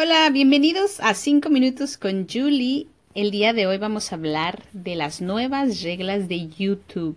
Hola, 0.00 0.30
bienvenidos 0.30 1.00
a 1.00 1.12
5 1.12 1.50
minutos 1.50 1.98
con 1.98 2.28
Julie. 2.28 2.86
El 3.16 3.32
día 3.32 3.52
de 3.52 3.66
hoy 3.66 3.78
vamos 3.78 4.12
a 4.12 4.14
hablar 4.14 4.62
de 4.72 4.94
las 4.94 5.20
nuevas 5.20 5.82
reglas 5.82 6.28
de 6.28 6.46
YouTube. 6.46 7.16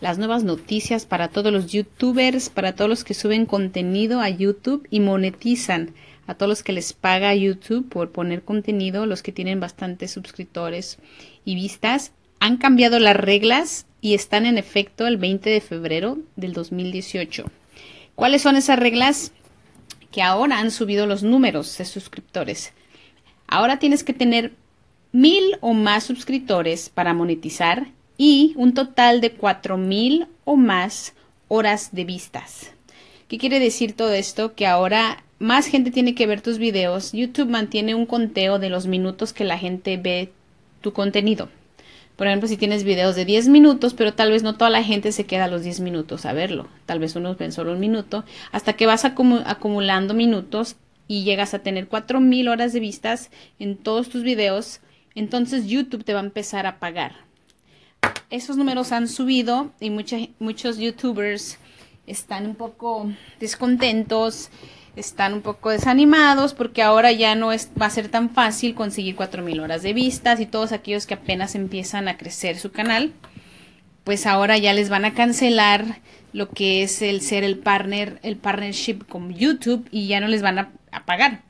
Las 0.00 0.16
nuevas 0.16 0.44
noticias 0.44 1.06
para 1.06 1.26
todos 1.26 1.52
los 1.52 1.72
youtubers, 1.72 2.50
para 2.50 2.76
todos 2.76 2.88
los 2.88 3.02
que 3.02 3.14
suben 3.14 3.46
contenido 3.46 4.20
a 4.20 4.28
YouTube 4.28 4.86
y 4.90 5.00
monetizan, 5.00 5.92
a 6.28 6.34
todos 6.34 6.48
los 6.48 6.62
que 6.62 6.72
les 6.72 6.92
paga 6.92 7.34
YouTube 7.34 7.88
por 7.88 8.12
poner 8.12 8.44
contenido, 8.44 9.04
los 9.04 9.24
que 9.24 9.32
tienen 9.32 9.58
bastantes 9.58 10.12
suscriptores 10.12 10.98
y 11.44 11.56
vistas. 11.56 12.12
Han 12.38 12.58
cambiado 12.58 13.00
las 13.00 13.16
reglas 13.16 13.86
y 14.00 14.14
están 14.14 14.46
en 14.46 14.56
efecto 14.56 15.08
el 15.08 15.16
20 15.16 15.50
de 15.50 15.60
febrero 15.60 16.18
del 16.36 16.52
2018. 16.52 17.46
¿Cuáles 18.14 18.42
son 18.42 18.54
esas 18.54 18.78
reglas? 18.78 19.32
Que 20.18 20.22
ahora 20.22 20.58
han 20.58 20.72
subido 20.72 21.06
los 21.06 21.22
números 21.22 21.78
de 21.78 21.84
suscriptores. 21.84 22.72
Ahora 23.46 23.78
tienes 23.78 24.02
que 24.02 24.12
tener 24.12 24.52
mil 25.12 25.56
o 25.60 25.74
más 25.74 26.02
suscriptores 26.02 26.88
para 26.88 27.14
monetizar 27.14 27.86
y 28.16 28.52
un 28.56 28.74
total 28.74 29.20
de 29.20 29.30
cuatro 29.30 29.76
mil 29.76 30.26
o 30.44 30.56
más 30.56 31.14
horas 31.46 31.90
de 31.92 32.04
vistas. 32.04 32.72
¿Qué 33.28 33.38
quiere 33.38 33.60
decir 33.60 33.92
todo 33.92 34.12
esto? 34.12 34.56
Que 34.56 34.66
ahora 34.66 35.22
más 35.38 35.68
gente 35.68 35.92
tiene 35.92 36.16
que 36.16 36.26
ver 36.26 36.40
tus 36.40 36.58
videos. 36.58 37.12
YouTube 37.12 37.48
mantiene 37.48 37.94
un 37.94 38.04
conteo 38.04 38.58
de 38.58 38.70
los 38.70 38.88
minutos 38.88 39.32
que 39.32 39.44
la 39.44 39.56
gente 39.56 39.98
ve 39.98 40.32
tu 40.80 40.92
contenido. 40.92 41.48
Por 42.18 42.26
ejemplo, 42.26 42.48
si 42.48 42.56
tienes 42.56 42.82
videos 42.82 43.14
de 43.14 43.24
10 43.24 43.46
minutos, 43.46 43.94
pero 43.94 44.12
tal 44.12 44.32
vez 44.32 44.42
no 44.42 44.56
toda 44.56 44.70
la 44.70 44.82
gente 44.82 45.12
se 45.12 45.24
queda 45.24 45.44
a 45.44 45.48
los 45.48 45.62
10 45.62 45.78
minutos 45.78 46.26
a 46.26 46.32
verlo. 46.32 46.66
Tal 46.84 46.98
vez 46.98 47.14
unos 47.14 47.38
ven 47.38 47.52
solo 47.52 47.72
un 47.72 47.78
minuto, 47.78 48.24
hasta 48.50 48.72
que 48.72 48.86
vas 48.86 49.04
acumulando 49.04 50.14
minutos 50.14 50.74
y 51.06 51.22
llegas 51.22 51.54
a 51.54 51.60
tener 51.60 51.86
4000 51.86 52.48
horas 52.48 52.72
de 52.72 52.80
vistas 52.80 53.30
en 53.60 53.76
todos 53.76 54.08
tus 54.08 54.24
videos, 54.24 54.80
entonces 55.14 55.68
YouTube 55.68 56.02
te 56.02 56.12
va 56.12 56.18
a 56.18 56.24
empezar 56.24 56.66
a 56.66 56.80
pagar. 56.80 57.12
Esos 58.30 58.56
números 58.56 58.90
han 58.90 59.06
subido 59.06 59.70
y 59.78 59.90
muchos 59.90 60.78
YouTubers 60.78 61.58
están 62.08 62.46
un 62.46 62.56
poco 62.56 63.12
descontentos 63.38 64.50
están 64.98 65.34
un 65.34 65.42
poco 65.42 65.70
desanimados 65.70 66.54
porque 66.54 66.82
ahora 66.82 67.12
ya 67.12 67.34
no 67.34 67.52
es, 67.52 67.70
va 67.80 67.86
a 67.86 67.90
ser 67.90 68.08
tan 68.08 68.30
fácil 68.30 68.74
conseguir 68.74 69.16
4.000 69.16 69.62
horas 69.62 69.82
de 69.82 69.92
vistas 69.92 70.40
y 70.40 70.46
todos 70.46 70.72
aquellos 70.72 71.06
que 71.06 71.14
apenas 71.14 71.54
empiezan 71.54 72.08
a 72.08 72.16
crecer 72.16 72.58
su 72.58 72.72
canal, 72.72 73.12
pues 74.04 74.26
ahora 74.26 74.58
ya 74.58 74.72
les 74.72 74.88
van 74.88 75.04
a 75.04 75.14
cancelar 75.14 76.00
lo 76.32 76.50
que 76.50 76.82
es 76.82 77.02
el 77.02 77.20
ser 77.20 77.44
el 77.44 77.58
partner, 77.58 78.20
el 78.22 78.36
partnership 78.36 79.06
con 79.08 79.34
YouTube 79.34 79.88
y 79.90 80.08
ya 80.08 80.20
no 80.20 80.28
les 80.28 80.42
van 80.42 80.58
a, 80.58 80.72
a 80.92 81.04
pagar. 81.04 81.42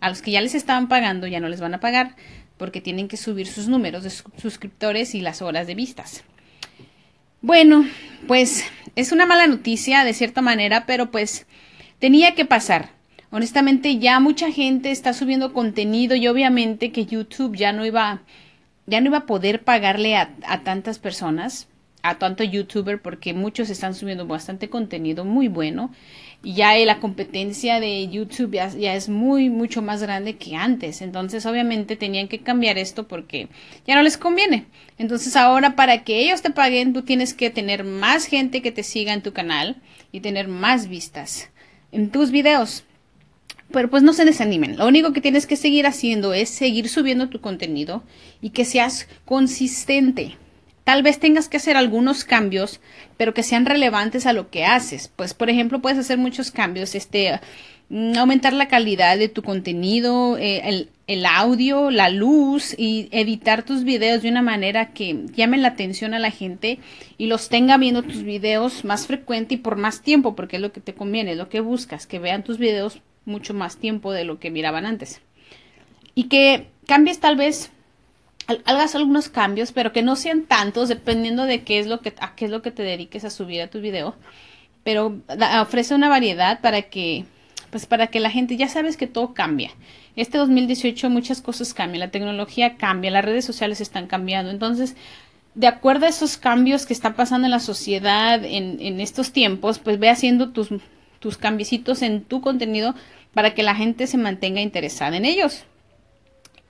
A 0.00 0.08
los 0.08 0.22
que 0.22 0.30
ya 0.30 0.40
les 0.40 0.54
estaban 0.54 0.88
pagando 0.88 1.26
ya 1.26 1.40
no 1.40 1.48
les 1.48 1.60
van 1.60 1.74
a 1.74 1.80
pagar 1.80 2.16
porque 2.56 2.80
tienen 2.80 3.08
que 3.08 3.16
subir 3.16 3.46
sus 3.46 3.68
números 3.68 4.02
de 4.02 4.10
suscriptores 4.10 5.14
y 5.14 5.20
las 5.20 5.42
horas 5.42 5.66
de 5.66 5.74
vistas. 5.74 6.24
Bueno, 7.42 7.86
pues 8.26 8.64
es 8.96 9.12
una 9.12 9.26
mala 9.26 9.46
noticia 9.46 10.04
de 10.04 10.14
cierta 10.14 10.40
manera, 10.40 10.86
pero 10.86 11.10
pues 11.10 11.46
Tenía 11.98 12.34
que 12.34 12.44
pasar. 12.44 12.90
Honestamente, 13.30 13.98
ya 13.98 14.20
mucha 14.20 14.52
gente 14.52 14.90
está 14.90 15.14
subiendo 15.14 15.54
contenido 15.54 16.14
y 16.14 16.28
obviamente 16.28 16.92
que 16.92 17.06
YouTube 17.06 17.56
ya 17.56 17.72
no 17.72 17.86
iba, 17.86 18.20
ya 18.86 19.00
no 19.00 19.06
iba 19.06 19.18
a 19.18 19.26
poder 19.26 19.62
pagarle 19.64 20.14
a, 20.14 20.28
tantas 20.62 20.98
personas, 20.98 21.68
a 22.02 22.18
tanto 22.18 22.44
youtuber, 22.44 23.00
porque 23.00 23.32
muchos 23.32 23.70
están 23.70 23.94
subiendo 23.94 24.26
bastante 24.26 24.68
contenido 24.68 25.24
muy 25.24 25.48
bueno. 25.48 25.90
Y 26.42 26.52
ya 26.52 26.76
la 26.84 27.00
competencia 27.00 27.80
de 27.80 28.06
YouTube 28.08 28.52
ya, 28.52 28.68
ya, 28.68 28.94
es 28.94 29.08
muy, 29.08 29.48
mucho 29.48 29.80
más 29.80 30.02
grande 30.02 30.36
que 30.36 30.54
antes. 30.54 31.00
Entonces, 31.00 31.46
obviamente, 31.46 31.96
tenían 31.96 32.28
que 32.28 32.40
cambiar 32.40 32.76
esto 32.76 33.08
porque 33.08 33.48
ya 33.86 33.94
no 33.94 34.02
les 34.02 34.18
conviene. 34.18 34.66
Entonces, 34.98 35.34
ahora 35.34 35.74
para 35.76 36.04
que 36.04 36.20
ellos 36.20 36.42
te 36.42 36.50
paguen, 36.50 36.92
tú 36.92 37.02
tienes 37.02 37.32
que 37.32 37.48
tener 37.48 37.84
más 37.84 38.26
gente 38.26 38.60
que 38.60 38.70
te 38.70 38.82
siga 38.82 39.14
en 39.14 39.22
tu 39.22 39.32
canal 39.32 39.76
y 40.12 40.20
tener 40.20 40.46
más 40.46 40.88
vistas 40.88 41.48
en 41.92 42.10
tus 42.10 42.30
videos. 42.30 42.84
Pero 43.72 43.90
pues 43.90 44.02
no 44.02 44.12
se 44.12 44.24
desanimen. 44.24 44.76
Lo 44.76 44.86
único 44.86 45.12
que 45.12 45.20
tienes 45.20 45.46
que 45.46 45.56
seguir 45.56 45.86
haciendo 45.86 46.32
es 46.34 46.48
seguir 46.48 46.88
subiendo 46.88 47.28
tu 47.28 47.40
contenido 47.40 48.04
y 48.40 48.50
que 48.50 48.64
seas 48.64 49.08
consistente. 49.24 50.36
Tal 50.84 51.02
vez 51.02 51.18
tengas 51.18 51.48
que 51.48 51.56
hacer 51.56 51.76
algunos 51.76 52.24
cambios, 52.24 52.80
pero 53.16 53.34
que 53.34 53.42
sean 53.42 53.66
relevantes 53.66 54.24
a 54.24 54.32
lo 54.32 54.50
que 54.50 54.64
haces. 54.64 55.08
Pues, 55.08 55.34
por 55.34 55.50
ejemplo, 55.50 55.82
puedes 55.82 55.98
hacer 55.98 56.16
muchos 56.16 56.52
cambios, 56.52 56.94
este, 56.94 57.40
aumentar 58.16 58.52
la 58.52 58.68
calidad 58.68 59.16
de 59.16 59.28
tu 59.28 59.42
contenido, 59.42 60.36
eh, 60.38 60.88
el, 61.06 61.26
audio, 61.26 61.90
la 61.90 62.08
luz 62.08 62.74
y 62.76 63.08
editar 63.12 63.62
tus 63.62 63.84
videos 63.84 64.22
de 64.22 64.28
una 64.28 64.42
manera 64.42 64.92
que 64.92 65.24
llame 65.34 65.56
la 65.58 65.68
atención 65.68 66.12
a 66.12 66.18
la 66.18 66.32
gente 66.32 66.80
y 67.16 67.26
los 67.26 67.48
tenga 67.48 67.76
viendo 67.76 68.02
tus 68.02 68.24
videos 68.24 68.84
más 68.84 69.06
frecuente 69.06 69.54
y 69.54 69.58
por 69.58 69.76
más 69.76 70.02
tiempo, 70.02 70.34
porque 70.34 70.56
es 70.56 70.62
lo 70.62 70.72
que 70.72 70.80
te 70.80 70.94
conviene, 70.94 71.32
es 71.32 71.38
lo 71.38 71.48
que 71.48 71.60
buscas, 71.60 72.06
que 72.06 72.18
vean 72.18 72.42
tus 72.42 72.58
videos 72.58 73.00
mucho 73.24 73.54
más 73.54 73.76
tiempo 73.76 74.12
de 74.12 74.24
lo 74.24 74.40
que 74.40 74.50
miraban 74.50 74.84
antes. 74.84 75.20
Y 76.14 76.24
que 76.24 76.66
cambies 76.86 77.20
tal 77.20 77.36
vez 77.36 77.70
hagas 78.64 78.94
algunos 78.94 79.28
cambios, 79.28 79.72
pero 79.72 79.92
que 79.92 80.02
no 80.02 80.16
sean 80.16 80.42
tantos, 80.42 80.88
dependiendo 80.88 81.44
de 81.44 81.62
qué 81.62 81.78
es 81.78 81.86
lo 81.86 82.00
que, 82.00 82.14
a 82.20 82.34
qué 82.34 82.46
es 82.46 82.50
lo 82.50 82.62
que 82.62 82.70
te 82.70 82.82
dediques 82.82 83.24
a 83.24 83.30
subir 83.30 83.60
a 83.62 83.68
tu 83.68 83.80
video. 83.80 84.14
Pero 84.84 85.20
ofrece 85.60 85.94
una 85.94 86.08
variedad 86.08 86.60
para 86.60 86.82
que, 86.82 87.24
pues 87.76 87.84
para 87.84 88.06
que 88.06 88.20
la 88.20 88.30
gente, 88.30 88.56
ya 88.56 88.68
sabes 88.68 88.96
que 88.96 89.06
todo 89.06 89.34
cambia. 89.34 89.70
Este 90.16 90.38
2018 90.38 91.10
muchas 91.10 91.42
cosas 91.42 91.74
cambian, 91.74 92.00
la 92.00 92.10
tecnología 92.10 92.78
cambia, 92.78 93.10
las 93.10 93.22
redes 93.22 93.44
sociales 93.44 93.82
están 93.82 94.06
cambiando. 94.06 94.50
Entonces, 94.50 94.96
de 95.54 95.66
acuerdo 95.66 96.06
a 96.06 96.08
esos 96.08 96.38
cambios 96.38 96.86
que 96.86 96.94
están 96.94 97.12
pasando 97.12 97.46
en 97.46 97.50
la 97.50 97.60
sociedad 97.60 98.42
en, 98.42 98.98
estos 98.98 99.30
tiempos, 99.30 99.78
pues 99.78 99.98
ve 99.98 100.08
haciendo 100.08 100.52
tus, 100.52 100.70
tus 101.18 101.36
cambiecitos 101.36 102.00
en 102.00 102.24
tu 102.24 102.40
contenido 102.40 102.94
para 103.34 103.52
que 103.52 103.62
la 103.62 103.74
gente 103.74 104.06
se 104.06 104.16
mantenga 104.16 104.62
interesada 104.62 105.14
en 105.18 105.26
ellos 105.26 105.64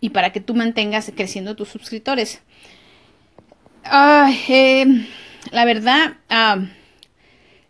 y 0.00 0.10
para 0.10 0.32
que 0.32 0.40
tú 0.40 0.56
mantengas 0.56 1.12
creciendo 1.14 1.54
tus 1.54 1.68
suscriptores. 1.68 2.42
Em, 4.48 5.06
la 5.52 5.64
verdad, 5.64 6.16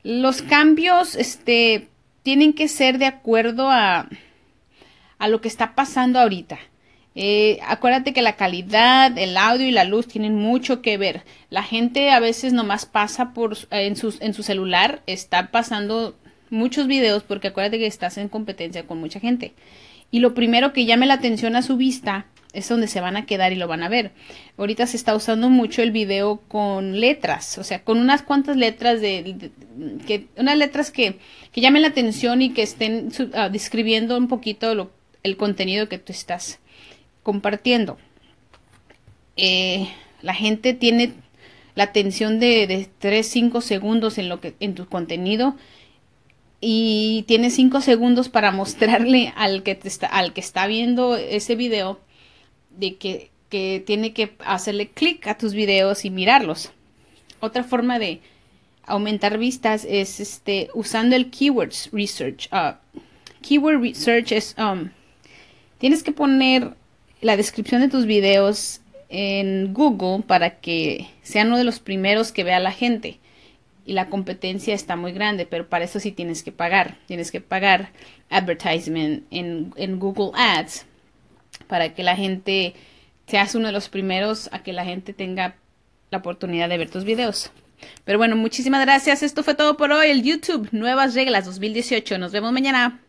los 0.05 0.41
cambios 0.41 1.17
este, 1.17 1.91
tienen 2.27 2.55
que 2.55 2.67
ser 2.67 2.99
de 2.99 3.07
acuerdo 3.07 3.71
a, 3.71 4.09
a 5.17 5.29
lo 5.29 5.41
que 5.41 5.47
está 5.47 5.77
pasando 5.77 6.19
ahorita. 6.19 6.59
Eh, 7.15 7.61
acuérdate 7.65 8.13
que 8.13 8.21
la 8.21 8.35
calidad, 8.35 9.17
el 9.17 9.37
audio 9.37 9.65
y 9.65 9.71
la 9.71 9.85
luz 9.85 10.09
tienen 10.09 10.35
mucho 10.35 10.83
que 10.83 10.99
ver. 10.99 11.23
La 11.51 11.63
gente 11.63 12.11
a 12.11 12.19
veces 12.19 12.53
nomás 12.53 12.85
pasa 12.85 13.33
por 13.33 13.57
en, 13.71 13.95
en 14.19 14.35
su 14.35 14.43
celular, 14.43 15.05
está 15.07 15.53
pasando 15.53 16.17
muchos 16.51 16.89
videos 16.89 17.23
porque 17.23 17.47
acuérdate 17.47 17.79
que 17.79 17.87
estás 17.87 18.19
en 18.19 18.29
competencia 18.29 18.89
con 18.89 18.99
mucha 18.99 19.21
gente 19.21 19.55
y 20.11 20.19
lo 20.19 20.35
primero 20.35 20.73
que 20.73 20.85
llame 20.85 21.07
la 21.07 21.15
atención 21.15 21.55
a 21.55 21.63
su 21.63 21.77
vista 21.77 22.27
es 22.53 22.69
donde 22.69 22.87
se 22.87 23.01
van 23.01 23.17
a 23.17 23.27
quedar 23.27 23.53
y 23.53 23.57
lo 23.57 23.69
van 23.69 23.83
a 23.83 23.89
ver. 23.89 24.13
Ahorita 24.57 24.87
se 24.87 24.97
está 24.97 25.15
usando 25.15 25.51
mucho 25.51 25.83
el 25.83 25.91
video 25.91 26.41
con 26.49 27.01
letras, 27.01 27.59
o 27.59 27.65
sea, 27.65 27.83
con 27.83 27.99
unas 27.99 28.23
cuantas 28.23 28.57
letras 28.57 29.01
de, 29.01 29.51
que 30.07 30.27
unas 30.37 30.57
letras 30.57 30.91
que, 30.91 31.19
que, 31.53 31.61
llamen 31.61 31.83
la 31.83 31.89
atención 31.89 32.43
y 32.43 32.51
que 32.51 32.63
estén 32.63 33.09
uh, 33.19 33.51
describiendo 33.51 34.17
un 34.17 34.29
poquito 34.29 34.75
lo, 34.75 34.91
el 35.23 35.37
contenido 35.37 35.89
que 35.89 35.99
tú 35.99 36.13
estás 36.13 36.59
compartiendo. 37.23 37.99
Eh, 39.37 39.89
la 40.23 40.35
gente 40.35 40.73
tiene 40.73 41.13
la 41.75 41.85
atención 41.85 42.41
de, 42.41 42.67
de 42.67 42.89
3, 42.99 43.27
5 43.27 43.61
segundos 43.61 44.17
en 44.19 44.29
lo 44.29 44.41
que 44.41 44.55
en 44.61 44.75
tu 44.75 44.87
contenido 44.87 45.57
y 46.61 47.25
tienes 47.29 47.55
cinco 47.55 47.81
segundos 47.81 48.29
para 48.29 48.51
mostrarle 48.51 49.33
al 49.37 49.63
que, 49.63 49.79
está, 49.85 50.07
al 50.07 50.33
que 50.33 50.41
está 50.41 50.67
viendo 50.67 51.17
ese 51.17 51.55
video 51.55 52.01
de 52.77 52.97
que, 52.97 53.31
que 53.49 53.83
tiene 53.85 54.13
que 54.13 54.37
hacerle 54.45 54.89
clic 54.89 55.27
a 55.27 55.37
tus 55.37 55.55
videos 55.55 56.05
y 56.05 56.11
mirarlos. 56.11 56.73
Otra 57.41 57.65
forma 57.65 57.99
de 57.99 58.21
aumentar 58.85 59.39
vistas 59.39 59.87
es 59.89 60.21
este 60.21 60.69
usando 60.75 61.17
el 61.17 61.31
keywords 61.31 61.91
research. 61.93 62.49
Uh, 62.53 62.75
keyword 63.43 63.81
research 63.81 64.33
es 64.33 64.55
um, 64.59 64.91
tienes 65.79 66.03
que 66.03 66.13
poner 66.13 66.75
la 67.21 67.37
descripción 67.37 67.81
de 67.81 67.89
tus 67.89 68.07
videos 68.07 68.81
en 69.09 69.73
Google 69.73 70.23
para 70.27 70.61
que 70.61 71.09
sea 71.23 71.45
uno 71.45 71.59
de 71.59 71.65
los 71.65 71.81
primeros 71.81 72.33
que 72.33 72.45
vea 72.45 72.61
la 72.61 72.73
gente 72.73 73.19
y 73.87 73.93
la 73.93 74.09
competencia 74.09 74.75
está 74.75 74.97
muy 74.97 75.13
grande, 75.13 75.47
pero 75.47 75.69
para 75.69 75.85
eso 75.85 76.01
sí 76.01 76.11
tienes 76.11 76.43
que 76.43 76.51
pagar. 76.51 76.99
Tienes 77.07 77.31
que 77.31 77.41
pagar 77.41 77.91
advertisement 78.31 79.25
en, 79.31 79.73
en 79.77 80.01
Google 80.01 80.33
Ads 80.35 80.87
para 81.67 81.95
que 81.95 82.03
la 82.03 82.17
gente 82.17 82.75
seas 83.27 83.55
uno 83.55 83.67
de 83.67 83.73
los 83.73 83.89
primeros 83.89 84.49
a 84.53 84.63
que 84.63 84.73
la 84.73 84.85
gente 84.85 85.13
tenga 85.13 85.57
la 86.11 86.19
oportunidad 86.19 86.69
de 86.69 86.79
ver 86.79 86.91
tus 86.91 87.05
videos. 87.05 87.51
Pero 88.05 88.19
bueno, 88.19 88.37
muchísimas 88.37 88.85
gracias. 88.85 89.23
Esto 89.23 89.43
fue 89.43 89.55
todo 89.55 89.77
por 89.77 89.93
hoy. 89.93 90.09
El 90.09 90.23
YouTube, 90.23 90.69
nuevas 90.73 91.15
reglas 91.15 91.45
2018. 91.45 92.19
Nos 92.19 92.33
vemos 92.33 92.53
mañana. 92.53 93.06